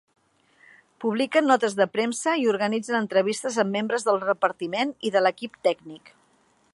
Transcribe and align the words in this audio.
Publiquen 1.03 1.45
notes 1.49 1.75
de 1.81 1.87
premsa 1.97 2.33
i 2.45 2.49
organitzen 2.53 2.97
entrevistes 3.01 3.61
amb 3.65 3.77
membres 3.81 4.09
del 4.11 4.19
repartiment 4.27 4.97
i 5.11 5.15
de 5.17 5.23
l'equip 5.27 5.63
tècnic. 5.69 6.11